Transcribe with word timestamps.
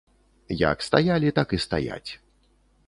Як 0.71 0.77
стаялі, 0.87 1.31
так 1.41 1.55
і 1.59 1.61
стаяць. 1.67 2.09